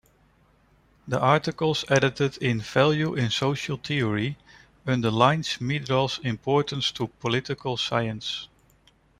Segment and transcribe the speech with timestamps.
[1.07, 4.35] The articles edited in "Value in Social Theory"
[4.87, 8.47] underlines Myrdal's importance to political science.